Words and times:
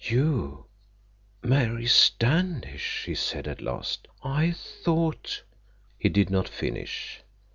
"You—Mary 0.03 1.85
Standish!" 1.85 3.03
he 3.05 3.13
said 3.13 3.47
at 3.47 3.61
last. 3.61 4.07
"I 4.23 4.51
thought—" 4.51 5.43
He 5.99 6.09
did 6.09 6.31
not 6.31 6.49
finish. 6.49 7.21